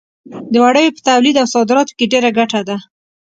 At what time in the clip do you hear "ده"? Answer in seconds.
2.67-2.77